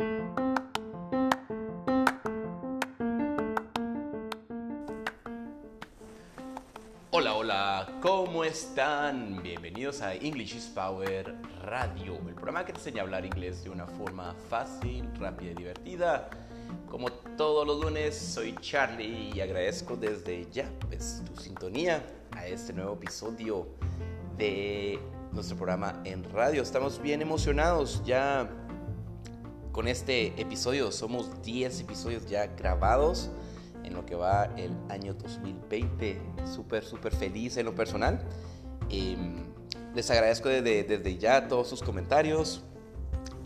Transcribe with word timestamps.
Hola, 0.00 0.14
hola, 7.34 7.98
¿cómo 8.00 8.44
están? 8.44 9.42
Bienvenidos 9.42 10.00
a 10.00 10.14
English 10.14 10.54
is 10.54 10.66
Power 10.66 11.34
Radio, 11.64 12.14
el 12.14 12.34
programa 12.34 12.64
que 12.64 12.72
te 12.72 12.78
enseña 12.78 13.00
a 13.00 13.06
hablar 13.06 13.26
inglés 13.26 13.64
de 13.64 13.70
una 13.70 13.88
forma 13.88 14.36
fácil, 14.48 15.12
rápida 15.18 15.50
y 15.50 15.54
divertida. 15.54 16.30
Como 16.88 17.10
todos 17.36 17.66
los 17.66 17.84
lunes, 17.84 18.16
soy 18.16 18.54
Charlie 18.60 19.32
y 19.34 19.40
agradezco 19.40 19.96
desde 19.96 20.48
ya 20.52 20.70
pues, 20.86 21.24
tu 21.26 21.42
sintonía 21.42 22.06
a 22.30 22.46
este 22.46 22.72
nuevo 22.72 22.94
episodio 22.94 23.66
de 24.36 25.00
nuestro 25.32 25.56
programa 25.56 26.00
en 26.04 26.22
radio. 26.32 26.62
Estamos 26.62 27.02
bien 27.02 27.20
emocionados 27.20 28.00
ya 28.04 28.48
con 29.78 29.86
este 29.86 30.32
episodio. 30.40 30.90
Somos 30.90 31.40
10 31.42 31.82
episodios 31.82 32.28
ya 32.28 32.48
grabados 32.48 33.30
en 33.84 33.94
lo 33.94 34.04
que 34.04 34.16
va 34.16 34.46
el 34.56 34.72
año 34.88 35.14
2020. 35.14 36.20
Súper, 36.52 36.84
súper 36.84 37.14
feliz 37.14 37.56
en 37.58 37.66
lo 37.66 37.76
personal. 37.76 38.20
Em, 38.90 39.36
les 39.94 40.10
agradezco 40.10 40.48
desde, 40.48 40.82
desde 40.82 41.16
ya 41.16 41.46
todos 41.46 41.68
sus 41.68 41.80
comentarios. 41.80 42.64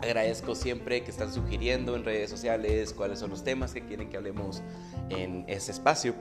Agradezco 0.01 0.55
siempre 0.55 1.03
que 1.03 1.11
están 1.11 1.31
sugiriendo 1.31 1.95
en 1.95 2.03
redes 2.03 2.31
sociales 2.31 2.93
cuáles 2.93 3.19
son 3.19 3.29
los 3.29 3.43
temas 3.43 3.71
que 3.71 3.85
quieren 3.85 4.09
que 4.09 4.17
hablemos 4.17 4.63
en 5.09 5.45
ese 5.47 5.71
espacio 5.71 6.15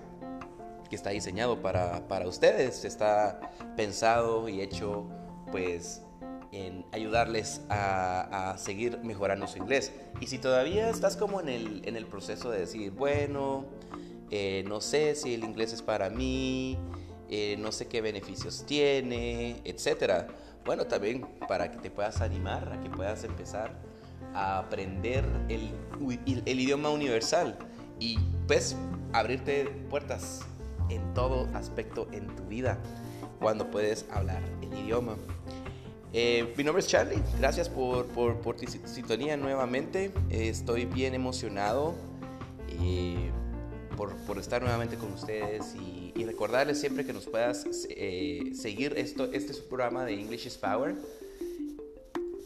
que 0.91 0.97
está 0.97 1.09
diseñado 1.09 1.63
para, 1.63 2.07
para 2.07 2.29
ustedes. 2.29 2.85
Está 2.85 3.41
pensado 3.79 4.51
y 4.51 4.61
hecho 4.61 5.07
pues 5.51 6.03
en 6.53 6.85
ayudarles 6.93 7.63
a, 7.71 8.53
a, 8.53 8.59
seguir 8.59 8.99
mejorando 9.03 9.47
su 9.47 9.59
inglés. 9.59 9.93
Y 10.21 10.27
si 10.27 10.39
todavía 10.39 10.91
estás 10.91 11.17
como 11.17 11.41
en 11.41 11.49
el, 11.49 11.83
en 11.87 11.97
el 11.97 12.07
proceso 12.07 12.51
de 12.51 12.61
decir, 12.61 12.93
bueno, 12.93 13.65
eh, 14.31 14.63
no 14.69 14.81
sé 14.81 15.15
si 15.15 15.35
el 15.35 15.45
inglés 15.45 15.73
es 15.73 15.83
para 15.83 16.11
mí, 16.11 16.79
eh, 17.29 17.57
no 17.59 17.73
sé 17.73 17.89
qué 17.89 18.03
beneficios 18.03 18.65
tiene, 18.67 19.63
etcétera. 19.65 20.27
Bueno, 20.65 20.87
también 20.87 21.27
para 21.49 21.71
que 21.71 21.79
te 21.79 21.91
puedas 21.91 22.21
animar, 22.21 22.71
a 22.71 22.83
que 22.83 22.91
puedas 22.91 23.25
empezar 23.25 23.75
a 24.35 24.59
aprender 24.59 25.25
el, 25.49 25.71
el 26.47 26.61
idioma 26.61 26.91
universal 26.91 27.59
y 27.99 28.19
pues 28.47 28.77
abrirte 29.13 29.65
puertas 29.89 30.41
en 30.91 31.15
todo 31.15 31.49
aspecto 31.55 32.09
en 32.13 32.27
tu 32.37 32.45
vida 32.45 32.79
cuando 33.41 33.71
puedes 33.71 34.07
hablar 34.11 34.43
el 34.61 34.73
idioma. 34.79 35.17
Eh, 36.15 36.53
mi 36.59 36.65
nombre 36.65 36.81
es 36.81 36.89
Charlie, 36.89 37.23
gracias 37.39 37.71
por, 37.71 38.07
tu 38.07 38.67
sintonía 38.87 39.37
nuevamente. 39.37 40.13
Estoy 40.31 40.85
bien 40.85 41.15
emocionado. 41.15 41.95
Eh, 42.83 43.31
por, 43.97 44.39
estar 44.39 44.61
nuevamente 44.63 44.97
con 44.97 45.13
ustedes 45.13 45.75
y, 45.75 46.25
recordarles 46.25 46.79
siempre 46.81 47.05
que 47.05 47.13
nos 47.13 47.27
puedas 47.27 47.67
eh, 47.91 48.53
seguir 48.55 48.95
este 48.97 49.25
es 49.35 49.61
un 49.61 49.69
programa 49.69 50.05
de 50.05 50.15
English 50.15 50.47
is 50.47 50.57
Power 50.57 50.95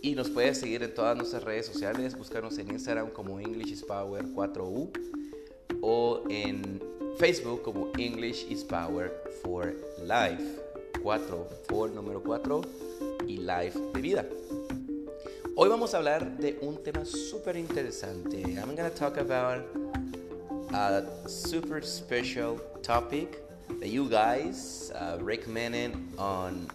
y 0.01 0.15
nos 0.15 0.31
puedes 0.31 0.59
seguir 0.59 0.83
en 0.83 0.95
todas 0.95 1.15
nuestras 1.17 1.45
redes 1.45 1.67
sociales, 1.67 2.17
búscanos 2.17 2.57
en 2.59 2.71
Instagram 2.71 3.11
como 3.11 3.39
English 3.39 3.73
is 3.73 3.83
Power 3.83 4.25
4U 4.25 4.91
o 5.83 6.25
en 6.31 6.83
Facebook 7.19 7.63
como 7.63 7.93
English 7.99 8.47
is 8.51 8.65
Power 8.65 9.13
for 9.43 9.75
Life 10.03 10.43
4, 11.03 11.49
for 11.69 11.91
número 11.91 12.23
4 12.23 12.63
y 13.27 13.39
Life 13.39 13.79
de 13.93 14.01
vida. 14.01 14.25
Hoy 15.57 15.69
vamos 15.69 15.95
a 15.95 15.99
hablar 15.99 16.37
de 16.39 16.59
un 16.63 16.83
tema 16.83 17.05
súper 17.05 17.57
interesante. 17.57 18.43
I'm 18.43 18.77
gonna 18.77 18.91
talk 18.91 19.17
about 19.17 19.65
a 20.73 21.03
super 21.29 21.83
special 21.83 22.59
topic 22.83 23.43
that 23.81 23.89
you 23.89 24.09
guys 24.09 24.93
uh, 24.95 25.19
recommended 25.23 25.97
on 26.19 26.69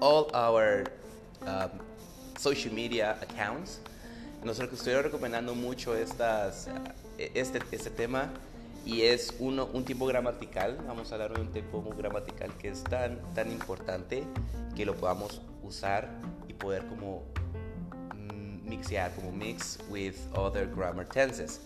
all 0.00 0.30
our 0.34 0.84
um, 1.46 1.70
social 2.38 2.72
media 2.72 3.16
accounts. 3.20 3.80
Nosotros 4.44 4.78
estoy 4.80 5.00
recomendando 5.02 5.54
mucho 5.54 5.94
estas, 5.94 6.68
este, 7.18 7.60
este 7.70 7.90
tema 7.90 8.30
y 8.84 9.02
es 9.02 9.34
uno, 9.38 9.68
un 9.72 9.84
tipo 9.84 10.06
gramatical. 10.06 10.78
Vamos 10.86 11.10
a 11.12 11.14
hablar 11.14 11.34
de 11.34 11.40
un 11.40 11.52
tipo 11.52 11.82
gramatical 11.96 12.50
que 12.58 12.68
es 12.68 12.82
tan, 12.84 13.18
tan 13.34 13.50
importante 13.50 14.24
que 14.74 14.84
lo 14.84 14.94
podamos 14.94 15.40
usar 15.72 16.08
y 16.48 16.52
poder 16.52 16.86
como 16.86 17.24
mm, 18.14 18.68
mixear, 18.68 19.14
como 19.14 19.32
mix 19.32 19.78
with 19.90 20.14
other 20.34 20.66
grammar 20.66 21.06
tenses 21.06 21.60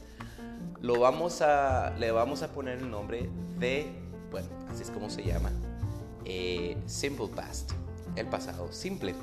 lo 0.81 1.01
vamos 1.01 1.43
a, 1.43 1.95
le 1.99 2.11
vamos 2.11 2.43
a 2.43 2.49
poner 2.49 2.79
el 2.79 2.91
nombre 2.91 3.29
de, 3.59 3.87
bueno, 4.31 4.49
así 4.71 4.83
es 4.83 4.91
como 4.91 5.11
se 5.11 5.25
llama, 5.25 5.51
eh, 6.25 6.77
Simple 6.87 7.29
Past, 7.29 7.73
el 8.15 8.27
pasado 8.27 8.71
simple. 8.73 9.15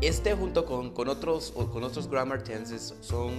Este 0.00 0.34
junto 0.34 0.66
con, 0.66 0.90
con, 0.90 1.08
otros, 1.08 1.52
con 1.72 1.82
otros 1.82 2.08
grammar 2.08 2.42
tenses 2.42 2.94
son, 3.00 3.32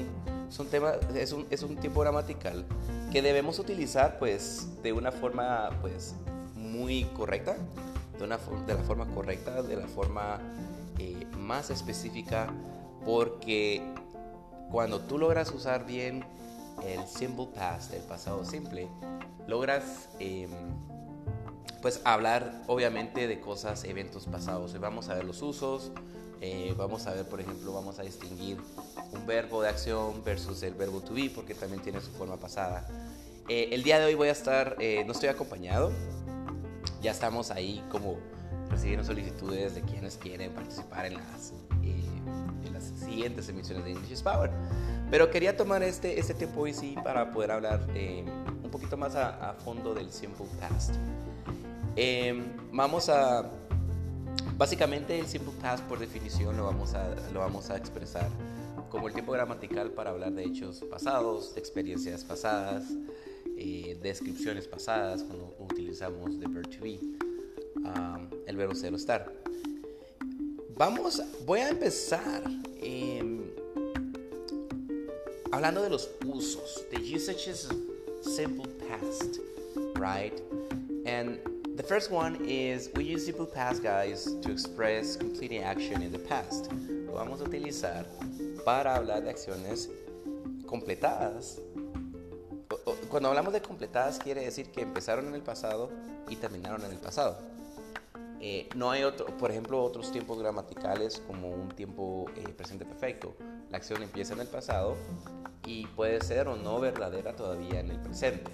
son 0.50 0.68
temas, 0.68 0.98
es 1.16 1.32
un, 1.32 1.46
es 1.50 1.62
un 1.62 1.76
tipo 1.76 2.02
gramatical 2.02 2.66
que 3.12 3.22
debemos 3.22 3.60
utilizar 3.60 4.18
pues 4.18 4.68
de 4.82 4.92
una 4.94 5.12
forma 5.12 5.70
pues 5.82 6.16
muy 6.56 7.04
correcta, 7.16 7.58
de, 8.18 8.24
una, 8.24 8.38
de 8.38 8.74
la 8.74 8.84
forma 8.84 9.06
correcta, 9.08 9.62
de 9.62 9.76
la 9.76 9.88
forma 9.88 10.40
eh, 11.00 11.26
más 11.38 11.70
específica, 11.70 12.50
porque 13.06 13.82
cuando 14.72 15.00
tú 15.02 15.18
logras 15.18 15.52
usar 15.52 15.86
bien 15.86 16.26
el 16.86 17.08
simple 17.08 17.48
past, 17.56 17.94
el 17.94 18.04
pasado 18.04 18.46
simple, 18.46 18.88
logras 19.48 20.10
eh, 20.20 20.48
pues 21.82 22.02
hablar 22.04 22.64
obviamente 22.68 23.28
de 23.28 23.40
cosas, 23.40 23.84
eventos 23.84 24.26
pasados. 24.26 24.78
Vamos 24.80 25.10
a 25.10 25.16
ver 25.16 25.26
los 25.26 25.42
usos, 25.42 25.92
eh, 26.42 26.74
vamos 26.78 27.08
a 27.08 27.14
ver, 27.14 27.26
por 27.26 27.42
ejemplo, 27.42 27.74
vamos 27.74 28.00
a 28.00 28.04
distinguir 28.04 28.58
un 29.12 29.26
verbo 29.26 29.62
de 29.62 29.70
acción 29.70 30.24
versus 30.24 30.62
el 30.64 30.74
verbo 30.74 31.02
to 31.02 31.14
be, 31.14 31.30
porque 31.34 31.54
también 31.54 31.82
tiene 31.82 32.02
su 32.02 32.12
forma 32.12 32.38
pasada. 32.38 32.88
Eh, 33.48 33.70
el 33.72 33.84
día 33.84 34.00
de 34.00 34.06
hoy 34.06 34.16
voy 34.16 34.28
a 34.30 34.34
estar, 34.34 34.76
eh, 34.80 35.04
no 35.06 35.14
estoy 35.14 35.30
acompañado, 35.30 35.92
ya 37.02 37.12
estamos 37.12 37.52
ahí 37.52 37.84
como 37.90 38.18
recibiendo 38.70 39.06
solicitudes 39.06 39.76
de 39.76 39.82
quienes 39.82 40.18
quieren 40.18 40.52
participar 40.52 41.06
en 41.06 41.16
las, 41.16 41.54
en 41.84 42.74
las 42.74 42.84
siguientes 42.84 43.48
emisiones 43.50 43.86
de 43.86 43.92
English 43.92 44.24
Power. 44.24 44.52
Pero 45.10 45.30
quería 45.30 45.56
tomar 45.56 45.84
este, 45.84 46.20
este 46.20 46.34
tiempo 46.34 46.62
hoy 46.62 46.74
sí 46.74 46.96
para 47.04 47.32
poder 47.32 47.52
hablar 47.52 47.88
eh, 47.96 48.26
un 48.64 48.70
poquito 48.70 48.98
más 48.98 49.16
a, 49.16 49.52
a, 49.52 49.54
fondo 49.54 49.94
del 49.94 50.12
Simple 50.12 50.48
Past. 50.60 50.96
Eh, 51.96 52.44
vamos 52.72 53.10
a, 53.10 53.50
básicamente 54.58 55.18
el 55.18 55.28
Simple 55.28 55.54
Past 55.62 55.84
por 55.86 56.00
definición 56.00 56.58
lo 56.58 56.66
vamos 56.66 56.94
a, 56.94 57.08
lo 57.34 57.40
vamos 57.40 57.70
a 57.70 57.78
expresar 57.78 58.28
como 58.90 59.08
el 59.08 59.14
tiempo 59.14 59.32
gramatical 59.32 59.92
para 59.92 60.12
hablar 60.12 60.32
de 60.32 60.44
hechos 60.44 60.84
pasados, 60.90 61.56
de 61.56 61.60
experiencias 61.60 62.24
pasadas, 62.24 62.84
eh, 63.58 63.98
descripciones 64.02 64.68
pasadas 64.68 65.24
cuando 65.24 65.56
utilizamos 65.60 66.40
the 66.40 66.48
verb 66.48 66.70
to 66.70 66.82
be, 66.82 67.00
um, 67.78 68.30
el 68.46 68.56
verbo 68.56 68.76
ser 68.76 68.94
o 68.94 68.98
estar. 68.98 69.34
Vamos, 70.76 71.22
voy 71.46 71.62
a 71.62 71.70
empezar. 71.70 72.44
Eh, 72.80 73.24
hablando 75.52 75.82
de 75.82 75.90
los 75.90 76.10
usos, 76.26 76.86
the 76.92 77.00
usages 77.00 77.66
of 77.66 77.78
simple 78.22 78.68
past, 78.88 79.40
right? 79.96 80.40
And 81.06 81.40
the 81.76 81.84
first 81.84 82.12
one 82.12 82.38
is 82.46 82.90
we 82.96 83.06
use 83.06 83.26
simple 83.26 83.46
past, 83.46 83.82
guys, 83.82 84.26
to 84.42 84.52
express 84.52 85.16
completing 85.16 85.64
action 85.64 86.02
in 86.02 86.12
the 86.12 86.20
past. 86.20 86.70
Lo 87.08 87.14
vamos 87.14 87.42
a 87.42 87.46
utilizar 87.46 88.06
para 88.64 88.96
hablar 88.96 89.24
de 89.24 89.30
acciones 89.30 89.90
completadas. 90.66 91.60
Cuando 93.10 93.30
hablamos 93.30 93.54
de 93.54 93.62
completadas 93.62 94.20
quiere 94.20 94.46
decir 94.46 94.72
que 94.72 94.82
empezaron 94.82 95.28
en 95.28 95.36
el 95.36 95.42
pasado 95.42 95.90
y 96.30 96.36
terminaron 96.38 96.84
en 96.86 96.92
el 96.92 96.98
pasado. 96.98 97.38
Eh, 98.40 98.70
no 98.76 98.92
hay 98.92 99.04
otro, 99.04 99.26
por 99.38 99.52
ejemplo, 99.52 99.84
otros 99.84 100.12
tiempos 100.12 100.40
gramaticales 100.40 101.22
como 101.26 101.50
un 101.50 101.70
tiempo 101.70 102.26
eh, 102.36 102.48
presente 102.50 102.86
perfecto. 102.86 103.36
La 103.70 103.78
acción 103.78 104.04
empieza 104.04 104.34
en 104.34 104.42
el 104.42 104.48
pasado 104.48 104.96
y 105.66 105.88
puede 105.88 106.22
ser 106.22 106.48
o 106.48 106.56
no 106.56 106.80
verdadera 106.80 107.36
todavía 107.36 107.80
en 107.80 107.92
el 107.92 108.00
presente. 108.00 108.52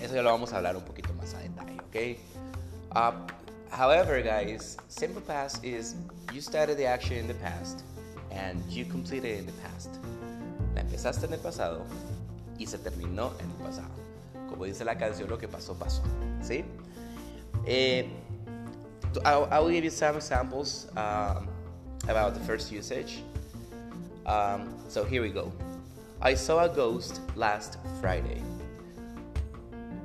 Eso 0.00 0.14
ya 0.14 0.22
lo 0.22 0.30
vamos 0.30 0.52
a 0.52 0.58
hablar 0.58 0.76
un 0.76 0.84
poquito 0.84 1.12
más 1.14 1.34
a 1.34 1.40
detalle, 1.40 1.78
¿ok? 1.80 2.18
Uh, 2.94 3.76
however, 3.76 4.22
guys, 4.22 4.76
simple 4.88 5.20
past 5.20 5.62
is 5.64 5.94
you 6.32 6.40
started 6.40 6.76
the 6.76 6.86
action 6.86 7.18
in 7.18 7.26
the 7.26 7.34
past 7.34 7.84
and 8.30 8.62
you 8.70 8.86
completed 8.86 9.32
it 9.32 9.40
in 9.40 9.46
the 9.46 9.62
past. 9.62 9.90
La 10.74 10.82
empezaste 10.82 11.26
en 11.26 11.34
el 11.34 11.40
pasado 11.40 11.84
y 12.60 12.66
se 12.66 12.78
terminó 12.78 13.32
en 13.40 13.50
el 13.50 13.56
pasado. 13.56 13.88
Como 14.50 14.66
dice 14.66 14.84
la 14.84 14.96
canción, 14.98 15.30
lo 15.30 15.38
que 15.38 15.48
pasó, 15.48 15.74
pasó. 15.74 16.02
¿Sí? 16.42 16.62
Eh, 17.64 18.08
I 19.24 19.58
will 19.58 19.70
give 19.70 19.84
you 19.84 19.90
some 19.90 20.16
examples 20.16 20.86
um, 20.94 21.48
about 22.06 22.34
the 22.34 22.40
first 22.40 22.70
usage. 22.70 23.24
Um, 24.26 24.74
so 24.88 25.04
here 25.04 25.22
we 25.22 25.30
go. 25.30 25.50
I 26.20 26.34
saw 26.34 26.60
a 26.60 26.68
ghost 26.68 27.20
last 27.34 27.78
Friday. 27.98 28.42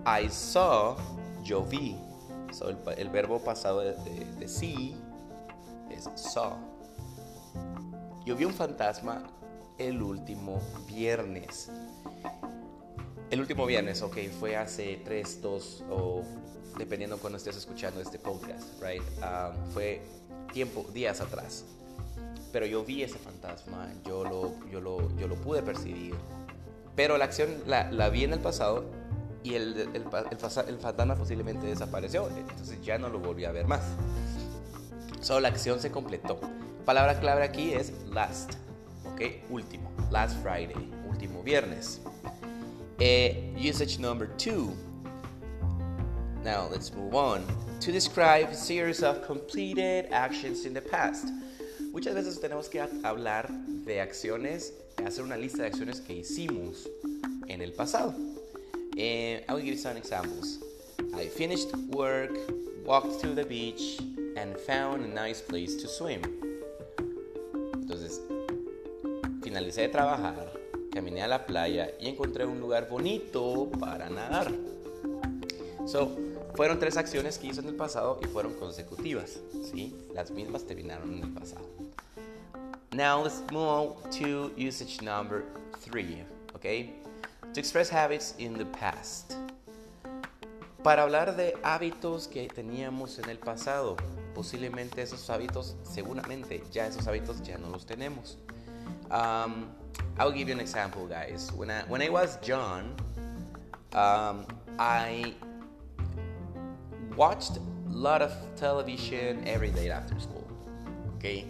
I 0.05 0.27
saw, 0.29 0.97
yo 1.43 1.61
vi. 1.61 1.97
So 2.51 2.69
el, 2.69 2.77
el 2.97 3.09
verbo 3.09 3.39
pasado 3.39 3.81
de, 3.81 3.95
de, 4.05 4.25
de 4.39 4.45
es 5.91 6.09
saw. 6.15 6.53
Yo 8.25 8.35
vi 8.35 8.45
un 8.45 8.53
fantasma 8.53 9.23
el 9.77 10.01
último 10.01 10.61
viernes. 10.87 11.69
El 13.31 13.39
último 13.39 13.65
viernes, 13.65 14.01
ok, 14.01 14.17
fue 14.39 14.55
hace 14.55 15.01
3, 15.03 15.41
2 15.41 15.83
o 15.89 16.23
dependiendo 16.77 17.17
cuando 17.17 17.37
estés 17.37 17.55
escuchando 17.57 17.99
este 17.99 18.19
podcast, 18.19 18.81
right? 18.81 19.01
Um, 19.17 19.71
fue 19.71 20.01
tiempo, 20.53 20.85
días 20.93 21.21
atrás. 21.21 21.65
Pero 22.51 22.65
yo 22.65 22.85
vi 22.85 23.03
ese 23.03 23.17
fantasma, 23.17 23.91
yo 24.05 24.23
lo, 24.23 24.53
yo 24.69 24.79
lo, 24.79 25.15
yo 25.17 25.27
lo 25.27 25.35
pude 25.35 25.63
percibir. 25.63 26.13
Pero 26.95 27.17
la 27.17 27.25
acción 27.25 27.49
la, 27.65 27.91
la 27.91 28.09
vi 28.09 28.23
en 28.23 28.33
el 28.33 28.39
pasado 28.39 28.85
y 29.43 29.55
el, 29.55 29.77
el, 29.77 29.89
el, 29.95 30.67
el, 30.67 30.79
fantasma 30.79 31.15
posiblemente 31.15 31.65
desapareció. 31.65 32.29
Entonces 32.29 32.79
ya 32.83 32.97
no 32.97 33.09
lo 33.09 33.19
volví 33.19 33.45
a 33.45 33.51
ver 33.51 33.67
más. 33.67 33.81
Solo 35.19 35.41
la 35.41 35.47
acción 35.49 35.79
se 35.79 35.89
completó. 35.91 36.39
Palabra 36.85 37.19
clave 37.19 37.43
aquí 37.43 37.73
es 37.73 37.91
last. 38.13 38.53
Ok, 39.11 39.21
último. 39.49 39.91
Last 40.11 40.37
Friday, 40.41 40.91
último 41.09 41.41
viernes. 41.41 42.01
Uh, 42.99 43.33
usage 43.57 43.99
number 43.99 44.27
two. 44.37 44.71
Now 46.45 46.69
let's 46.71 46.93
move 46.93 47.13
on. 47.13 47.45
To 47.81 47.91
describe 47.91 48.49
a 48.49 48.55
series 48.55 49.03
of 49.03 49.25
completed 49.25 50.07
actions 50.11 50.65
in 50.65 50.73
the 50.73 50.79
past. 50.79 51.27
Muchas 51.91 52.13
veces 52.15 52.39
tenemos 52.39 52.69
que 52.71 52.79
hablar 53.03 53.49
de 53.85 53.99
acciones, 53.99 54.71
hacer 55.03 55.25
una 55.25 55.35
lista 55.35 55.57
de 55.57 55.71
acciones 55.71 55.99
que 55.99 56.21
hicimos 56.21 56.87
en 57.49 57.61
el 57.61 57.71
pasado. 57.71 58.13
Uh, 58.97 59.41
I'll 59.49 59.57
give 59.57 59.65
you 59.65 59.77
some 59.77 59.97
examples. 59.97 60.59
I 61.17 61.27
finished 61.27 61.75
work, 61.89 62.31
walked 62.85 63.19
to 63.21 63.33
the 63.33 63.43
beach, 63.43 63.99
and 64.37 64.57
found 64.57 65.03
a 65.03 65.07
nice 65.07 65.41
place 65.41 65.75
to 65.81 65.87
swim. 65.89 66.21
Entonces, 67.73 68.21
finalicé 69.41 69.81
de 69.81 69.89
trabajar, 69.89 70.35
caminé 70.95 71.21
a 71.21 71.27
la 71.27 71.45
playa 71.45 71.91
y 71.99 72.07
encontré 72.07 72.45
un 72.45 72.59
lugar 72.59 72.87
bonito 72.89 73.69
para 73.79 74.09
nadar. 74.09 74.49
So, 75.85 76.15
fueron 76.55 76.79
tres 76.79 76.95
acciones 76.95 77.37
que 77.37 77.47
hizo 77.47 77.59
en 77.59 77.67
el 77.67 77.75
pasado 77.75 78.17
y 78.23 78.27
fueron 78.27 78.53
consecutivas, 78.53 79.41
¿sí? 79.71 79.93
Las 80.13 80.31
mismas 80.31 80.65
terminaron 80.65 81.13
en 81.13 81.23
el 81.23 81.33
pasado. 81.33 81.65
Now 82.93 83.21
let's 83.21 83.43
move 83.51 83.67
on 83.67 84.09
to 84.21 84.51
usage 84.57 85.01
number 85.01 85.43
three, 85.81 86.23
okay? 86.55 86.95
To 87.53 87.59
express 87.59 87.91
habits 87.91 88.33
in 88.37 88.57
the 88.57 88.65
past. 88.65 89.33
Para 90.81 91.03
hablar 91.03 91.35
de 91.35 91.55
hábitos 91.61 92.29
que 92.29 92.47
teníamos 92.47 93.19
en 93.19 93.29
el 93.29 93.37
pasado, 93.37 93.97
posiblemente 94.33 95.01
esos 95.01 95.29
hábitos, 95.29 95.75
seguramente 95.83 96.63
ya 96.71 96.87
esos 96.87 97.05
hábitos 97.07 97.41
ya 97.43 97.57
no 97.57 97.69
los 97.69 97.85
tenemos. 97.85 98.37
Um, 99.11 99.65
I'll 100.17 100.31
give 100.31 100.47
you 100.47 100.53
an 100.53 100.61
example, 100.61 101.07
guys. 101.07 101.51
When 101.55 101.69
I 101.69 101.81
when 101.87 102.01
I 102.01 102.09
was 102.09 102.37
young, 102.47 102.95
um, 103.93 104.45
I 104.79 105.33
watched 107.17 107.57
a 107.57 107.61
lot 107.89 108.21
of 108.21 108.31
television 108.55 109.45
every 109.45 109.71
day 109.71 109.89
after 109.89 110.17
school. 110.19 110.47
Okay. 111.17 111.45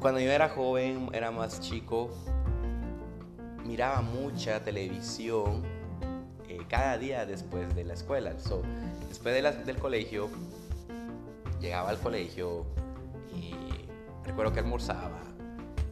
Cuando 0.00 0.18
yo 0.18 0.30
era 0.30 0.48
joven, 0.48 1.10
era 1.12 1.30
más 1.30 1.60
chico, 1.60 2.10
miraba 3.64 4.02
mucha 4.02 4.58
televisión 4.64 5.62
eh, 6.48 6.58
cada 6.68 6.98
día 6.98 7.24
después 7.26 7.72
de 7.76 7.84
la 7.84 7.94
escuela. 7.94 8.34
So, 8.40 8.62
después 9.08 9.34
de 9.34 9.42
la, 9.42 9.52
del 9.52 9.76
colegio, 9.76 10.28
llegaba 11.60 11.90
al 11.90 11.98
colegio 11.98 12.66
y 13.32 13.54
recuerdo 14.24 14.52
que 14.52 14.58
almorzaba. 14.58 15.31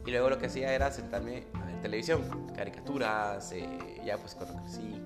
Y 0.05 0.11
luego 0.11 0.29
lo 0.29 0.37
que 0.37 0.47
hacía 0.47 0.73
era 0.73 0.91
sentarme 0.91 1.45
a 1.53 1.65
ver 1.65 1.81
televisión, 1.81 2.51
caricaturas, 2.55 3.51
eh, 3.51 4.01
ya 4.03 4.17
pues 4.17 4.35
cuando 4.35 4.61
crecí 4.61 4.99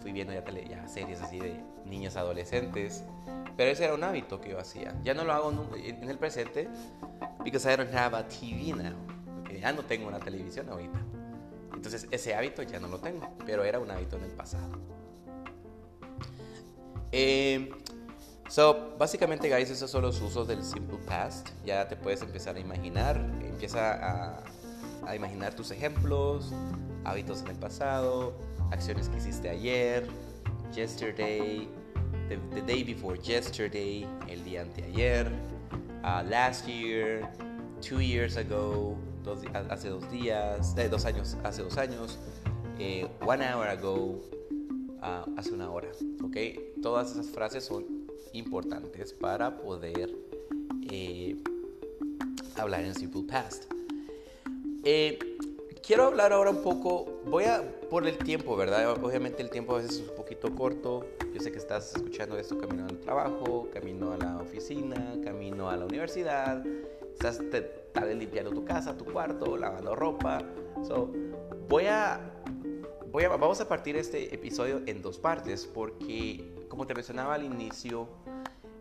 fui 0.00 0.12
viendo 0.12 0.32
ya, 0.32 0.42
tele, 0.42 0.66
ya, 0.68 0.86
series 0.88 1.22
así 1.22 1.38
de 1.38 1.60
niños 1.84 2.16
adolescentes. 2.16 3.04
Pero 3.56 3.70
ese 3.70 3.84
era 3.84 3.94
un 3.94 4.02
hábito 4.02 4.40
que 4.40 4.50
yo 4.50 4.58
hacía. 4.58 4.94
Ya 5.04 5.14
no 5.14 5.24
lo 5.24 5.32
hago 5.32 5.52
en 5.76 6.10
el 6.10 6.18
presente 6.18 6.68
because 7.44 7.70
I 7.72 7.76
don't 7.76 7.94
have 7.94 8.16
a 8.16 8.26
TV 8.26 8.74
now. 8.74 8.94
Porque 9.36 9.60
ya 9.60 9.72
no 9.72 9.82
tengo 9.82 10.08
una 10.08 10.18
televisión 10.18 10.68
ahorita. 10.68 10.98
Entonces 11.74 12.08
ese 12.10 12.34
hábito 12.34 12.62
ya 12.62 12.80
no 12.80 12.88
lo 12.88 12.98
tengo, 12.98 13.28
pero 13.46 13.62
era 13.62 13.78
un 13.78 13.90
hábito 13.90 14.16
en 14.16 14.24
el 14.24 14.32
pasado. 14.32 14.78
Eh, 17.12 17.70
So, 18.52 18.96
básicamente, 18.98 19.48
guys, 19.48 19.70
esos 19.70 19.90
son 19.90 20.02
los 20.02 20.20
usos 20.20 20.46
del 20.46 20.62
simple 20.62 20.98
past. 21.06 21.48
Ya 21.64 21.88
te 21.88 21.96
puedes 21.96 22.20
empezar 22.20 22.54
a 22.54 22.60
imaginar. 22.60 23.18
Empieza 23.52 24.40
a, 25.06 25.16
imaginar 25.16 25.54
tus 25.54 25.70
ejemplos, 25.70 26.52
hábitos 27.04 27.42
en 27.42 27.48
el 27.48 27.56
pasado, 27.56 28.32
acciones 28.70 29.08
que 29.08 29.18
hiciste 29.18 29.48
ayer, 29.50 30.06
yesterday, 30.74 31.68
the, 32.28 32.62
day 32.62 32.82
before 32.82 33.18
yesterday, 33.18 34.06
el 34.28 34.42
día 34.44 34.62
anteayer, 34.62 35.30
uh, 36.02 36.22
last 36.28 36.66
year, 36.66 37.28
two 37.80 38.00
years 38.00 38.36
ago, 38.36 38.96
hace 39.68 39.88
dos 39.88 40.10
días, 40.10 40.74
eh, 40.76 40.88
dos 40.88 41.04
años, 41.04 41.36
hace 41.44 41.62
dos 41.62 41.76
años, 41.76 42.18
eh, 42.78 43.08
one 43.20 43.44
hour 43.44 43.68
ago, 43.68 44.20
uh, 45.02 45.36
hace 45.36 45.52
una 45.52 45.70
hora. 45.70 45.88
¿Ok? 46.24 46.36
Todas 46.82 47.12
esas 47.12 47.26
frases 47.30 47.64
son 47.64 47.84
importantes 48.32 49.12
para 49.12 49.56
poder 49.58 50.10
eh, 50.90 51.36
hablar 52.60 52.84
en 52.84 52.94
Simple 52.94 53.22
Past. 53.22 53.64
Eh, 54.84 55.18
quiero 55.84 56.04
hablar 56.04 56.32
ahora 56.32 56.50
un 56.50 56.62
poco, 56.62 57.20
voy 57.26 57.44
a, 57.44 57.62
por 57.90 58.06
el 58.06 58.18
tiempo, 58.18 58.56
¿verdad? 58.56 58.90
Obviamente 59.02 59.42
el 59.42 59.50
tiempo 59.50 59.74
a 59.74 59.78
veces 59.78 60.00
es 60.00 60.08
un 60.08 60.16
poquito 60.16 60.54
corto. 60.54 61.06
Yo 61.34 61.40
sé 61.40 61.50
que 61.52 61.58
estás 61.58 61.94
escuchando 61.94 62.36
esto 62.36 62.58
camino 62.58 62.86
al 62.86 62.98
trabajo, 62.98 63.68
camino 63.72 64.12
a 64.12 64.16
la 64.16 64.38
oficina, 64.38 65.16
camino 65.24 65.70
a 65.70 65.76
la 65.76 65.86
universidad, 65.86 66.64
estás 67.12 67.40
tal 67.92 68.04
vez 68.04 68.16
limpiando 68.16 68.50
tu 68.50 68.64
casa, 68.64 68.96
tu 68.96 69.04
cuarto, 69.04 69.56
lavando 69.56 69.94
ropa. 69.94 70.42
So, 70.82 71.10
voy 71.68 71.86
a, 71.86 72.20
voy 73.10 73.24
a, 73.24 73.28
vamos 73.28 73.60
a 73.60 73.68
partir 73.68 73.96
este 73.96 74.34
episodio 74.34 74.82
en 74.86 75.02
dos 75.02 75.18
partes 75.18 75.66
porque, 75.66 76.52
como 76.68 76.86
te 76.86 76.94
mencionaba 76.94 77.34
al 77.34 77.44
inicio, 77.44 78.08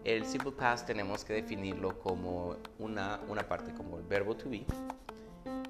el 0.04 0.26
simple 0.26 0.52
past 0.52 0.88
tenemos 0.88 1.24
que 1.24 1.34
definirlo 1.34 2.00
como 2.00 2.56
una, 2.80 3.20
una 3.28 3.48
parte 3.48 3.74
como 3.74 3.98
el 3.98 4.04
verbo 4.04 4.36
to 4.36 4.50
be 4.50 4.66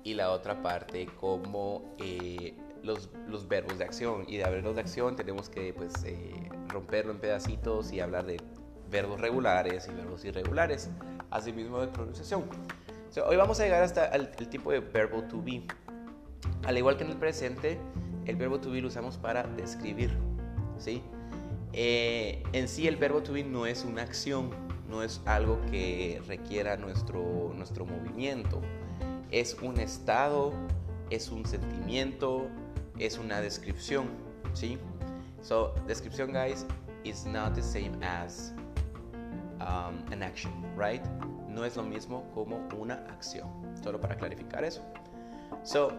y 0.04 0.14
la 0.14 0.32
otra 0.32 0.62
parte 0.62 1.08
como 1.20 1.96
eh, 2.00 2.56
los, 2.84 3.10
los, 3.28 3.48
verbos 3.48 3.78
de 3.78 3.84
acción. 3.84 4.26
Y 4.28 4.38
de 4.38 4.50
verbos 4.50 4.76
de 4.76 4.82
acción 4.82 5.16
tenemos 5.16 5.50
que 5.50 5.74
pues, 5.74 6.04
eh, 6.06 6.50
romperlo 6.70 7.12
en 7.12 7.20
pedacitos 7.20 7.92
y 7.92 8.00
hablar 8.00 8.26
de 8.26 8.38
verbos 8.90 9.22
regulares 9.22 9.88
y 9.88 9.96
verbos 9.96 10.26
irregulares, 10.26 10.90
asimismo 11.30 11.80
de 11.80 11.88
pronunciación. 11.88 12.44
hoy 13.26 13.36
vamos 13.38 13.60
a 13.60 13.64
llegar 13.64 13.84
hasta 13.84 14.08
el, 14.08 14.30
el, 14.38 14.50
tipo 14.50 14.72
de 14.72 14.80
verbo 14.80 15.24
to 15.24 15.42
be. 15.42 15.66
Al 16.66 16.78
igual 16.78 16.98
que 16.98 17.04
en 17.04 17.12
el 17.12 17.18
presente, 17.18 17.80
el 18.26 18.36
verbo 18.36 18.60
to 18.60 18.72
be 18.72 18.82
lo 18.82 18.88
usamos 18.88 19.18
para 19.18 19.44
describir. 19.44 20.12
¿sí? 20.78 21.04
Eh, 21.74 22.44
en 22.54 22.68
sí 22.68 22.88
el 22.88 22.98
verbo 22.98 23.22
to 23.24 23.34
be 23.34 23.44
no 23.44 23.66
es 23.66 23.86
una 23.86 24.02
acción, 24.02 24.50
no 24.90 25.04
es 25.04 25.22
algo 25.26 25.62
que 25.70 26.22
requiera 26.28 26.76
nuestro, 26.78 27.54
nuestro 27.56 27.86
movimiento. 27.86 28.62
Es 29.32 29.56
un 29.62 29.80
estado, 29.80 30.52
es 31.10 31.30
un 31.30 31.46
sentimiento, 31.46 32.48
es 33.00 33.18
una 33.18 33.40
descripción, 33.40 34.08
¿sí? 34.54 34.78
So, 35.42 35.74
descripción, 35.88 36.34
guys, 36.34 36.66
is 37.04 37.26
not 37.26 37.56
the 37.56 37.64
same 37.64 37.94
as 38.04 38.54
um, 39.60 40.04
an 40.12 40.22
action, 40.22 40.52
right? 40.78 41.04
No 41.48 41.66
es 41.66 41.76
lo 41.76 41.84
mismo 41.84 42.30
como 42.34 42.68
una 42.78 42.96
acción. 43.10 43.48
Solo 43.82 44.00
para 44.00 44.16
clarificar 44.16 44.64
eso. 44.64 44.82
So, 45.64 45.92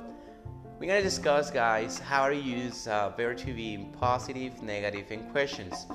We're 0.82 0.96
to 0.96 1.00
discuss, 1.00 1.48
guys, 1.48 2.00
how 2.00 2.28
to 2.28 2.34
use 2.34 2.88
uh, 2.88 3.12
verb 3.16 3.38
to 3.38 3.54
be 3.54 3.74
in 3.74 3.92
positive, 3.92 4.60
negative, 4.64 5.12
and 5.12 5.30
questions. 5.30 5.86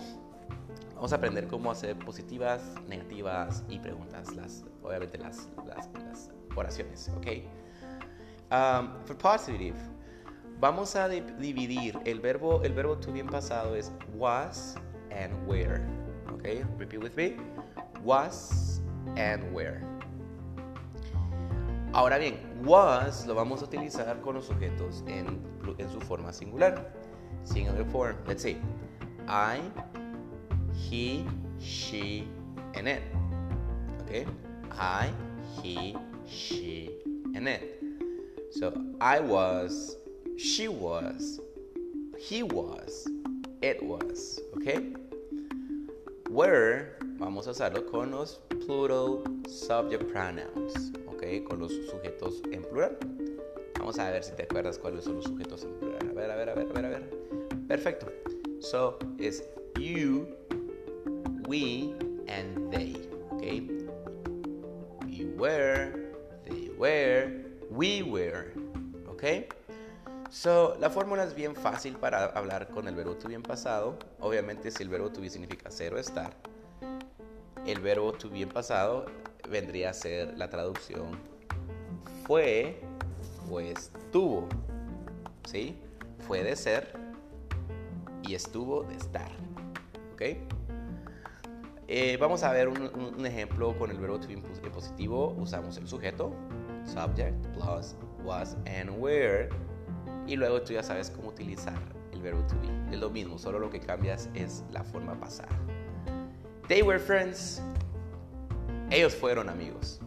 Vamos 0.95 1.11
a 1.11 1.17
aprender 1.17 1.45
cómo 1.45 1.71
hacer 1.71 1.93
positivas, 1.99 2.61
negativas 2.87 3.63
y 3.67 3.79
preguntas, 3.79 4.33
las, 4.33 4.63
obviamente 4.81 5.17
las, 5.17 5.49
las, 5.67 5.89
las 5.93 6.31
oraciones, 6.55 7.11
¿ok? 7.17 7.27
Um, 8.49 9.03
for 9.03 9.17
positive, 9.17 9.75
vamos 10.57 10.95
a 10.95 11.09
dividir 11.09 11.99
el 12.05 12.21
verbo, 12.21 12.63
el 12.63 12.71
verbo 12.71 12.95
to 12.95 13.11
be 13.11 13.19
en 13.19 13.27
pasado 13.27 13.75
es 13.75 13.91
was 14.15 14.77
and 15.11 15.33
where, 15.45 15.85
¿ok? 16.31 16.65
Repeat 16.79 17.03
with 17.03 17.17
me. 17.17 17.35
Was 18.05 18.79
and 19.17 19.53
where. 19.53 19.96
Ahora 21.93 22.17
bien, 22.17 22.39
was 22.63 23.25
lo 23.25 23.33
vamos 23.33 23.61
a 23.61 23.65
utilizar 23.65 24.21
con 24.21 24.35
los 24.35 24.45
sujetos 24.45 25.03
en, 25.07 25.41
su 25.91 25.99
forma 26.01 26.31
singular. 26.31 26.93
Singular 27.43 27.85
form. 27.85 28.15
Let's 28.27 28.43
see. 28.43 28.57
I, 29.27 29.59
he, 30.73 31.25
she, 31.59 32.27
and 32.75 32.87
it. 32.87 33.01
Okay? 34.01 34.25
I, 34.71 35.11
he, 35.61 35.95
she, 36.25 36.91
and 37.35 37.47
it. 37.47 37.81
So 38.51 38.73
I 38.99 39.19
was, 39.19 39.97
she 40.37 40.67
was, 40.67 41.39
he 42.19 42.43
was, 42.43 43.07
it 43.61 43.81
was. 43.81 44.39
Okay? 44.57 44.93
Were, 46.29 46.97
vamos 47.17 47.47
a 47.47 47.51
usarlo 47.51 47.89
con 47.89 48.11
los 48.11 48.39
plural 48.65 49.23
subject 49.47 50.11
pronouns. 50.11 50.91
Con 51.27 51.59
los 51.59 51.73
sujetos 51.73 52.41
en 52.53 52.61
plural. 52.63 52.97
Vamos 53.77 53.99
a 53.99 54.09
ver 54.09 54.23
si 54.23 54.31
te 54.31 54.43
acuerdas 54.43 54.79
cuáles 54.79 55.03
son 55.03 55.15
los 55.15 55.25
sujetos 55.25 55.63
en 55.65 55.73
plural. 55.77 56.09
A 56.09 56.13
ver, 56.13 56.31
a 56.31 56.35
ver, 56.37 56.49
a 56.49 56.53
ver, 56.53 56.85
a 56.85 56.89
ver. 56.89 57.09
Perfecto. 57.67 58.07
So 58.61 58.97
it's 59.19 59.43
you, 59.77 60.25
we, 61.49 61.93
and 62.29 62.71
they. 62.71 62.95
Okay? 63.33 63.67
You 65.05 65.35
were, 65.37 65.91
they 66.45 66.71
were, 66.77 67.29
we 67.69 68.03
were. 68.03 68.53
Okay? 69.09 69.49
So, 70.29 70.77
la 70.79 70.89
fórmula 70.89 71.25
es 71.25 71.35
bien 71.35 71.55
fácil 71.55 71.97
para 71.97 72.27
hablar 72.27 72.69
con 72.69 72.87
el 72.87 72.95
verbo 72.95 73.15
to 73.15 73.27
be 73.27 73.35
en 73.35 73.43
pasado. 73.43 73.97
Obviamente, 74.21 74.71
si 74.71 74.81
el 74.81 74.89
verbo 74.89 75.11
to 75.11 75.19
be 75.19 75.29
significa 75.29 75.69
ser 75.69 75.93
o 75.93 75.99
estar, 75.99 76.31
el 77.65 77.81
verbo 77.81 78.13
to 78.13 78.29
be 78.29 78.41
en 78.43 78.49
pasado 78.49 79.05
vendría 79.49 79.91
a 79.91 79.93
ser 79.93 80.37
la 80.37 80.49
traducción 80.49 81.17
fue 82.25 82.79
o 83.49 83.59
estuvo. 83.59 84.47
¿Sí? 85.47 85.77
Fue 86.27 86.43
de 86.43 86.55
ser 86.55 86.93
y 88.23 88.35
estuvo 88.35 88.83
de 88.83 88.95
estar. 88.95 89.31
¿Ok? 90.13 90.21
Eh, 91.89 92.17
vamos 92.19 92.43
a 92.43 92.51
ver 92.51 92.67
un, 92.67 92.91
un, 92.93 93.25
ejemplo 93.25 93.77
con 93.77 93.89
el 93.91 93.97
verbo 93.97 94.19
to 94.19 94.27
be 94.27 94.69
positivo. 94.69 95.33
Usamos 95.39 95.77
el 95.77 95.87
sujeto, 95.87 96.33
subject, 96.85 97.33
plus, 97.53 97.95
was, 98.25 98.57
and 98.65 98.89
where. 98.97 99.47
Y 100.27 100.35
luego 100.35 100.61
tú 100.61 100.73
ya 100.73 100.83
sabes 100.83 101.09
cómo 101.09 101.29
utilizar 101.29 101.79
el 102.11 102.21
verbo 102.21 102.45
to 102.47 102.55
be. 102.59 102.93
Es 102.93 102.99
lo 102.99 103.09
mismo, 103.09 103.37
solo 103.37 103.59
lo 103.59 103.69
que 103.69 103.79
cambias 103.79 104.29
es 104.33 104.65
la 104.71 104.83
forma 104.83 105.17
pasada. 105.17 105.57
They 106.67 106.81
were 106.81 106.99
friends. 106.99 107.61
Ellos 108.89 109.13
fueron 109.13 109.49
amigos. 109.49 109.99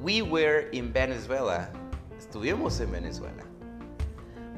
We 0.00 0.22
were 0.22 0.68
in 0.72 0.92
Venezuela. 0.92 1.70
Estuvimos 2.18 2.80
en 2.80 2.90
Venezuela. 2.90 3.44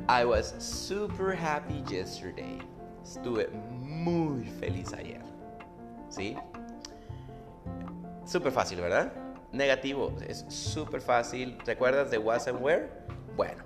I 0.09 0.25
was 0.25 0.55
super 0.59 1.35
happy 1.35 1.83
yesterday. 1.89 2.59
Estuve 3.03 3.49
muy 3.71 4.45
feliz 4.61 4.93
ayer. 4.93 5.23
¿Sí? 6.09 6.37
Súper 8.25 8.53
fácil, 8.53 8.81
¿verdad? 8.81 9.13
Negativo, 9.53 10.15
es 10.27 10.45
súper 10.49 11.01
fácil. 11.01 11.59
¿Recuerdas 11.67 12.11
de 12.11 12.19
was 12.19 12.47
and 12.47 12.61
where? 12.61 12.89
Bueno, 13.37 13.65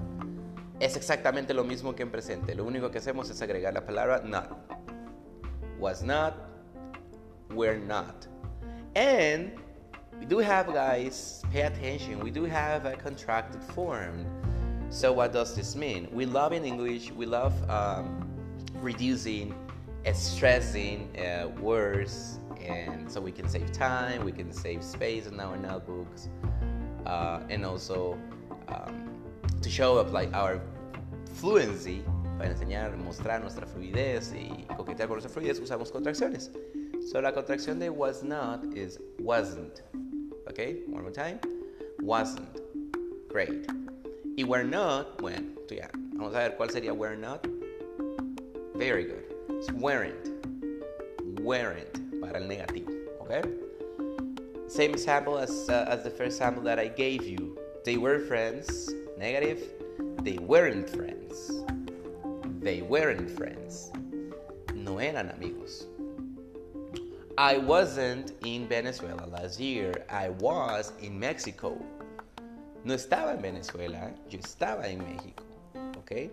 es 0.78 0.96
exactamente 0.96 1.52
lo 1.52 1.64
mismo 1.64 1.94
que 1.94 2.02
en 2.02 2.10
presente. 2.10 2.54
Lo 2.54 2.64
único 2.64 2.90
que 2.90 2.98
hacemos 2.98 3.28
es 3.28 3.42
agregar 3.42 3.74
la 3.74 3.84
palabra 3.84 4.22
not. 4.24 4.50
Was 5.78 6.02
not, 6.02 6.34
were 7.54 7.78
not. 7.78 8.26
And 8.94 9.52
we 10.18 10.26
do 10.26 10.38
have, 10.38 10.66
guys, 10.72 11.42
pay 11.52 11.62
attention, 11.62 12.18
we 12.20 12.30
do 12.30 12.44
have 12.44 12.86
a 12.86 12.96
contracted 12.96 13.62
form. 13.62 14.26
So 14.90 15.12
what 15.12 15.32
does 15.32 15.54
this 15.54 15.76
mean? 15.76 16.08
We 16.12 16.26
love 16.26 16.52
in 16.52 16.64
English, 16.64 17.12
we 17.12 17.24
love 17.24 17.54
um, 17.70 18.28
reducing, 18.74 19.54
stressing 20.12 21.16
uh, 21.16 21.48
words, 21.60 22.40
and 22.60 23.10
so 23.10 23.20
we 23.20 23.30
can 23.30 23.48
save 23.48 23.70
time, 23.70 24.24
we 24.24 24.32
can 24.32 24.52
save 24.52 24.82
space 24.82 25.26
in 25.26 25.38
our 25.38 25.56
notebooks, 25.56 26.28
uh, 27.06 27.40
and 27.48 27.64
also 27.64 28.18
um, 28.68 29.10
to 29.62 29.70
show 29.70 29.98
up 29.98 30.12
like 30.12 30.32
our 30.34 30.60
fluency, 31.34 32.02
para 32.36 32.50
enseñar, 32.50 32.96
mostrar 32.96 33.40
nuestra 33.40 33.66
fluidez 33.66 34.32
y 34.34 34.66
coquetear 34.76 35.06
con 35.06 35.18
nuestra 35.18 35.30
fluidez, 35.30 35.60
usamos 35.60 35.92
contracciones. 35.92 36.50
So 37.08 37.20
la 37.20 37.32
contracción 37.32 37.78
de 37.78 37.90
was 37.90 38.22
not 38.22 38.64
is 38.76 38.98
wasn't. 39.18 39.82
Okay, 40.48 40.82
one 40.86 41.02
more 41.02 41.10
time. 41.10 41.40
Wasn't. 42.00 42.60
Great. 43.28 43.66
Y 44.36 44.44
were 44.44 44.64
not, 44.64 45.18
bueno, 45.18 45.46
ya. 45.70 45.88
Vamos 46.14 46.34
a 46.34 46.38
ver 46.38 46.56
cuál 46.56 46.70
sería 46.70 46.94
were 46.94 47.16
not. 47.16 47.46
Very 48.74 49.04
good. 49.04 49.24
It's 49.48 49.70
weren't. 49.72 50.28
Weren't 51.40 52.20
para 52.20 52.38
el 52.38 52.48
negativo. 52.48 52.92
Okay? 53.22 53.42
Same 54.68 54.92
example 54.92 55.38
as, 55.38 55.68
uh, 55.68 55.86
as 55.88 56.04
the 56.04 56.10
first 56.10 56.36
example 56.36 56.62
that 56.62 56.78
I 56.78 56.88
gave 56.88 57.26
you. 57.26 57.58
They 57.84 57.96
were 57.96 58.20
friends. 58.20 58.92
Negative. 59.18 59.62
They 60.22 60.38
weren't 60.38 60.88
friends. 60.88 61.50
They 62.60 62.82
weren't 62.82 63.30
friends. 63.30 63.90
No 64.74 64.98
eran 64.98 65.30
amigos. 65.30 65.86
I 67.40 67.56
wasn't 67.56 68.34
in 68.44 68.68
Venezuela 68.68 69.24
last 69.24 69.58
year. 69.58 70.04
I 70.10 70.28
was 70.28 70.92
in 71.00 71.18
Mexico. 71.18 71.74
No 72.84 72.92
estaba 72.92 73.32
en 73.32 73.40
Venezuela, 73.40 74.12
yo 74.28 74.38
estaba 74.38 74.86
en 74.86 74.98
México. 74.98 75.42
¿Ok? 75.96 76.30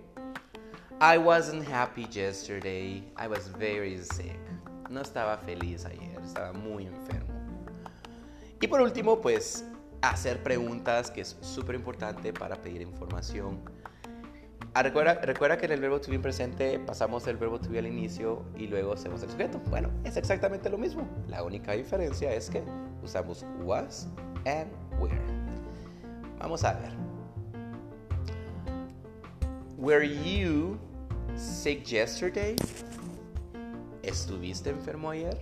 I 0.99 1.17
wasn't 1.17 1.63
happy 1.63 2.07
yesterday. 2.11 3.01
I 3.15 3.27
was 3.27 3.47
very 3.47 3.97
sick. 4.03 4.37
No 4.89 4.99
estaba 4.99 5.37
feliz 5.37 5.85
ayer, 5.85 6.19
estaba 6.21 6.51
muy 6.51 6.87
enfermo. 6.87 7.33
Y 8.59 8.67
por 8.67 8.81
último, 8.81 9.21
pues 9.21 9.63
hacer 10.01 10.43
preguntas, 10.43 11.09
que 11.09 11.21
es 11.21 11.37
súper 11.39 11.75
importante 11.75 12.33
para 12.33 12.57
pedir 12.57 12.81
información. 12.81 13.61
Ah, 14.77 14.83
recuerda, 14.83 15.57
que 15.57 15.65
en 15.65 15.71
el 15.71 15.81
verbo 15.81 15.99
to 15.99 16.11
be 16.11 16.19
presente 16.19 16.77
pasamos 16.77 17.25
el 17.25 17.35
verbo 17.37 17.59
to 17.59 17.67
be 17.67 17.79
al 17.79 17.87
inicio 17.87 18.45
y 18.55 18.67
luego 18.67 18.93
hacemos 18.93 19.23
el 19.23 19.31
sujeto. 19.31 19.59
Bueno, 19.71 19.89
es 20.03 20.17
exactamente 20.17 20.69
lo 20.69 20.77
mismo. 20.77 21.07
La 21.27 21.41
única 21.41 21.71
diferencia 21.71 22.31
es 22.31 22.47
que 22.47 22.61
usamos 23.01 23.43
was 23.63 24.07
and 24.45 24.71
were. 24.99 25.19
Vamos 26.37 26.63
a 26.63 26.73
ver. 26.73 26.91
Were 29.79 30.07
you 30.07 30.77
sick 31.35 31.83
yesterday? 31.83 32.55
¿Estuviste 34.03 34.69
enfermo 34.69 35.09
ayer? 35.09 35.39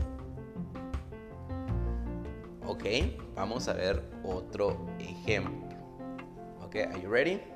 Ok, 2.66 2.86
vamos 3.36 3.68
a 3.68 3.74
ver 3.74 4.02
otro 4.24 4.78
ejemplo. 4.98 5.76
Ok, 6.64 6.78
are 6.78 7.02
you 7.02 7.10
ready? 7.10 7.55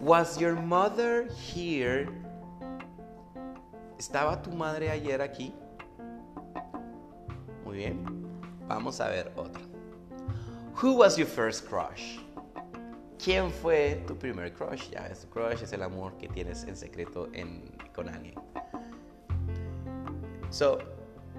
Was 0.00 0.38
your 0.38 0.54
mother 0.54 1.28
here? 1.30 2.08
¿Estaba 3.98 4.42
tu 4.42 4.50
madre 4.50 4.90
ayer 4.90 5.20
aquí? 5.20 5.52
Muy 7.64 7.78
bien. 7.78 8.04
Vamos 8.68 9.00
a 9.00 9.08
ver 9.08 9.32
otro. 9.36 9.62
Who 10.82 10.96
was 10.98 11.16
your 11.16 11.26
first 11.26 11.66
crush? 11.66 12.18
¿Quién 13.18 13.50
fue 13.50 14.04
tu 14.06 14.14
primer 14.14 14.52
crush? 14.52 14.90
Ya 14.90 15.08
tu 15.08 15.28
crush 15.28 15.62
es 15.62 15.72
el 15.72 15.82
amor 15.82 16.12
que 16.18 16.28
tienes 16.28 16.64
en 16.64 16.76
secreto 16.76 17.28
con 17.94 18.08
alguien. 18.08 18.34
So, 20.50 20.78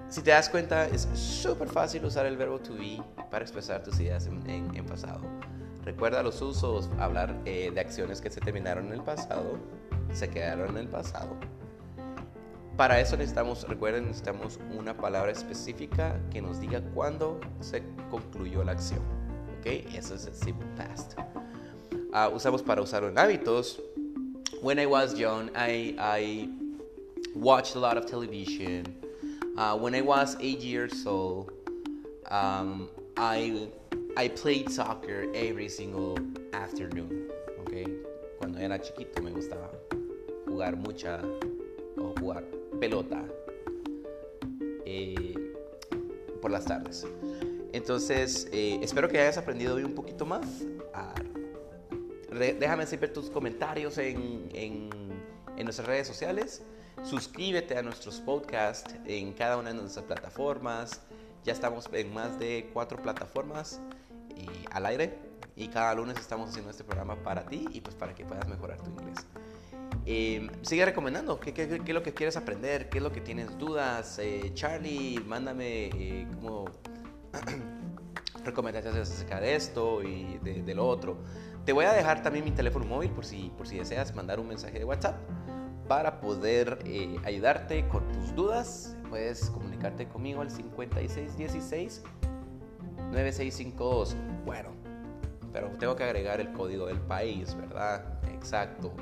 si 0.08 0.22
te 0.22 0.30
das 0.30 0.48
cuenta, 0.48 0.86
es 0.86 1.08
súper 1.14 1.68
fácil 1.68 2.04
usar 2.04 2.26
el 2.26 2.36
verbo 2.36 2.58
to 2.58 2.74
be 2.74 3.02
para 3.30 3.44
expresar 3.44 3.82
tus 3.82 4.00
ideas 4.00 4.26
en, 4.26 4.84
pasado. 4.86 5.20
Recuerda 5.88 6.22
los 6.22 6.42
usos, 6.42 6.90
hablar 6.98 7.34
eh, 7.46 7.70
de 7.72 7.80
acciones 7.80 8.20
que 8.20 8.28
se 8.28 8.42
terminaron 8.42 8.88
en 8.88 8.92
el 8.92 9.00
pasado, 9.02 9.58
se 10.12 10.28
quedaron 10.28 10.68
en 10.72 10.76
el 10.76 10.88
pasado. 10.88 11.34
Para 12.76 13.00
eso 13.00 13.16
necesitamos, 13.16 13.66
recuerden, 13.66 14.04
necesitamos 14.04 14.60
una 14.78 14.94
palabra 14.94 15.32
específica 15.32 16.20
que 16.30 16.42
nos 16.42 16.60
diga 16.60 16.82
cuándo 16.92 17.40
se 17.60 17.82
concluyó 18.10 18.62
la 18.64 18.72
acción. 18.72 19.00
Eso 19.64 20.14
es 20.14 20.26
el 20.26 20.34
simple 20.34 20.66
past. 20.76 21.14
Uh, 22.12 22.36
usamos 22.36 22.62
para 22.62 22.82
usarlo 22.82 23.08
en 23.08 23.18
hábitos. 23.18 23.80
When 24.60 24.78
I 24.78 24.84
was 24.84 25.14
young, 25.14 25.48
I, 25.56 25.96
I 25.98 26.50
watched 27.34 27.76
a 27.76 27.78
lot 27.78 27.96
of 27.96 28.04
television. 28.04 28.84
Uh, 29.56 29.74
when 29.78 29.94
I 29.94 30.02
was 30.02 30.36
eight 30.38 30.60
years 30.60 31.06
old, 31.06 31.50
um, 32.30 32.90
I, 33.16 33.70
I 34.18 34.26
played 34.26 34.68
soccer 34.68 35.30
every 35.32 35.68
single 35.68 36.18
afternoon. 36.52 37.28
Okay? 37.60 37.86
Cuando 38.36 38.58
era 38.58 38.76
chiquito 38.80 39.22
me 39.22 39.30
gustaba 39.30 39.70
jugar 40.44 40.76
mucha 40.76 41.20
o 41.96 42.12
jugar 42.18 42.42
pelota 42.80 43.24
eh, 44.84 45.34
por 46.42 46.50
las 46.50 46.64
tardes. 46.64 47.06
Entonces, 47.72 48.48
eh, 48.50 48.80
espero 48.82 49.08
que 49.08 49.20
hayas 49.20 49.38
aprendido 49.38 49.76
hoy 49.76 49.84
un 49.84 49.94
poquito 49.94 50.26
más. 50.26 50.64
Ah, 50.92 51.14
déjame 52.32 52.86
siempre 52.86 53.08
tus 53.10 53.30
comentarios 53.30 53.98
en, 53.98 54.48
en, 54.52 54.90
en, 55.56 55.64
nuestras 55.64 55.86
redes 55.86 56.08
sociales. 56.08 56.64
Suscríbete 57.04 57.78
a 57.78 57.82
nuestros 57.82 58.18
podcasts 58.18 58.96
en 59.06 59.32
cada 59.32 59.58
una 59.58 59.72
de 59.72 59.76
nuestras 59.76 60.06
plataformas. 60.06 61.02
Ya 61.44 61.52
estamos 61.52 61.88
en 61.92 62.12
más 62.12 62.36
de 62.40 62.68
cuatro 62.74 63.00
plataformas 63.00 63.80
al 64.70 64.86
aire. 64.86 65.18
Y 65.56 65.68
cada 65.68 65.94
lunes 65.94 66.16
estamos 66.18 66.50
haciendo 66.50 66.70
este 66.70 66.84
programa 66.84 67.16
para 67.16 67.44
ti 67.44 67.66
y 67.72 67.80
pues 67.80 67.96
para 67.96 68.14
que 68.14 68.24
puedas 68.24 68.46
mejorar 68.48 68.80
tu 68.80 68.90
inglés. 68.90 69.26
Eh, 70.06 70.48
sigue 70.62 70.84
recomendando 70.84 71.40
¿qué, 71.40 71.52
qué, 71.52 71.68
qué, 71.68 71.82
es 71.90 71.94
lo 71.94 72.02
que 72.02 72.14
quieres 72.14 72.36
aprender, 72.36 72.88
qué 72.88 72.98
es 72.98 73.04
lo 73.04 73.12
que 73.12 73.20
tienes 73.20 73.58
dudas. 73.58 74.18
Eh, 74.20 74.52
Charlie, 74.54 75.20
mándame 75.26 75.86
eh, 75.86 76.26
como 76.36 76.66
recomendaciones 78.44 79.10
acerca 79.10 79.40
de 79.40 79.56
esto 79.56 80.02
y 80.02 80.38
de, 80.38 80.62
de, 80.62 80.74
lo 80.74 80.86
otro. 80.86 81.18
Te 81.64 81.72
voy 81.72 81.84
a 81.84 81.92
dejar 81.92 82.22
también 82.22 82.44
mi 82.44 82.52
teléfono 82.52 82.86
móvil 82.86 83.10
por 83.10 83.24
si, 83.24 83.50
por 83.58 83.66
si 83.66 83.78
deseas 83.78 84.14
mandar 84.14 84.40
un 84.40 84.48
mensaje 84.48 84.78
de 84.78 84.84
WhatsApp 84.84 85.16
para 85.88 86.20
poder 86.20 86.78
eh, 86.84 87.16
ayudarte 87.24 87.88
con 87.88 88.06
tus 88.12 88.34
dudas. 88.34 88.96
Puedes 89.08 89.50
comunicarte 89.50 90.06
conmigo 90.06 90.42
al 90.42 90.50
5616 90.50 92.04
9652. 93.10 94.16
Bueno, 94.44 94.70
pero 95.52 95.68
tengo 95.78 95.96
que 95.96 96.04
agregar 96.04 96.40
el 96.40 96.52
código 96.52 96.86
del 96.86 97.00
país, 97.00 97.54
¿verdad? 97.54 98.04
Exacto. 98.32 98.92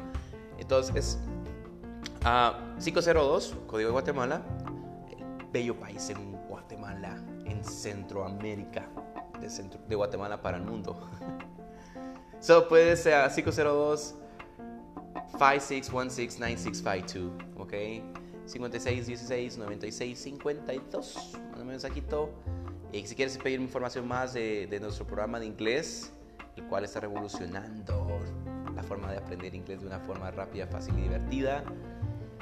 Entonces, 0.59 1.19
uh, 2.25 2.81
502, 2.81 3.57
código 3.67 3.89
de 3.89 3.93
Guatemala, 3.93 4.43
el 5.11 5.47
bello 5.53 5.79
país 5.79 6.09
en 6.11 6.33
Guatemala, 6.49 7.23
en 7.45 7.63
Centroamérica, 7.65 8.89
de, 9.41 9.51
centro, 9.51 9.81
de 9.87 9.95
Guatemala 9.95 10.41
para 10.41 10.57
el 10.57 10.65
mundo. 10.65 11.09
so, 12.41 12.69
puede 12.69 12.97
ser 12.97 13.31
502 13.31 14.15
5616 15.39 16.39
9652, 16.41 17.33
¿ok? 17.59 17.73
5616 18.47 19.59
9652, 19.59 21.39
un 21.59 21.67
mensajito. 21.67 22.31
Y 22.93 23.07
si 23.07 23.15
quieres 23.15 23.37
pedir 23.39 23.61
información 23.61 24.07
más 24.07 24.33
de, 24.33 24.67
de 24.67 24.81
nuestro 24.81 25.07
programa 25.07 25.41
de 25.41 25.47
inglés, 25.47 26.13
el 26.57 26.65
cual 26.65 26.85
está 26.85 27.01
revolucionando 27.01 28.21
la 28.75 28.83
forma 28.83 29.11
de 29.11 29.19
aprender 29.19 29.55
inglés 29.55 29.81
de 29.81 29.87
una 29.87 30.01
forma 30.01 30.31
rápida, 30.31 30.67
fácil 30.67 30.99
y 30.99 31.03
divertida, 31.03 31.65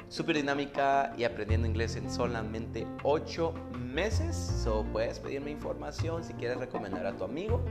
súper 0.09 0.35
dinámica 0.37 1.13
y 1.17 1.23
aprendiendo 1.23 1.67
inglés 1.67 1.95
en 1.95 2.09
solamente 2.09 2.85
8 3.03 3.53
meses. 3.79 4.35
So, 4.63 4.85
puedes 4.91 5.19
pedirme 5.19 5.51
información 5.51 6.23
si 6.23 6.33
quieres 6.33 6.57
recomendar 6.57 7.05
a 7.05 7.15
tu 7.15 7.23
amigo 7.23 7.63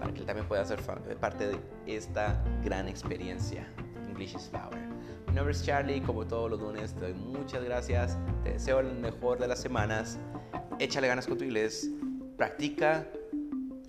para 0.00 0.12
que 0.12 0.20
él 0.20 0.26
también 0.26 0.46
pueda 0.46 0.64
ser 0.64 0.80
parte 0.82 1.48
de 1.48 1.58
esta 1.86 2.42
gran 2.64 2.88
experiencia. 2.88 3.66
English 4.08 4.34
is 4.34 4.50
Power. 4.52 4.78
Mi 5.26 5.34
nombre 5.34 5.52
es 5.52 5.64
Charlie, 5.64 6.00
como 6.00 6.26
todos 6.26 6.50
los 6.50 6.60
lunes, 6.60 6.94
te 6.94 7.00
doy 7.00 7.14
muchas 7.14 7.64
gracias, 7.64 8.16
te 8.44 8.52
deseo 8.52 8.78
el 8.78 8.94
mejor 8.94 9.40
de 9.40 9.48
las 9.48 9.60
semanas, 9.60 10.18
échale 10.78 11.08
ganas 11.08 11.26
con 11.26 11.36
tu 11.36 11.44
inglés, 11.44 11.90
practica, 12.36 13.06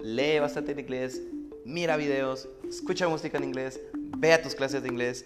lee 0.01 0.39
bastante 0.39 0.71
en 0.71 0.79
inglés, 0.79 1.21
mira 1.63 1.97
videos, 1.97 2.47
escucha 2.67 3.07
música 3.07 3.37
en 3.37 3.45
inglés, 3.45 3.79
ve 4.17 4.33
a 4.33 4.41
tus 4.41 4.55
clases 4.55 4.83
de 4.83 4.89
inglés 4.89 5.25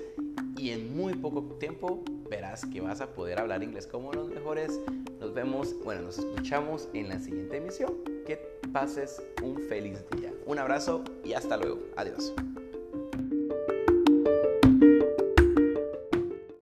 y 0.58 0.72
en 0.72 0.96
muy 0.96 1.14
poco 1.14 1.42
tiempo 1.60 2.04
verás 2.30 2.66
que 2.66 2.82
vas 2.82 3.02
a 3.02 3.08
poder 3.08 3.40
hablar 3.40 3.64
inglés 3.64 3.88
como 3.88 4.14
los 4.14 4.30
mejores. 4.30 4.80
Nos 5.20 5.34
vemos, 5.34 5.76
bueno, 5.84 6.02
nos 6.04 6.20
escuchamos 6.20 6.88
en 6.94 7.10
la 7.10 7.20
siguiente 7.20 7.58
emisión. 7.58 7.94
Que 8.26 8.38
pases 8.72 9.22
un 9.42 9.58
feliz 9.68 10.04
día. 10.12 10.32
Un 10.46 10.60
abrazo 10.60 11.04
y 11.24 11.34
hasta 11.34 11.58
luego. 11.58 11.80
Adiós. 11.96 12.34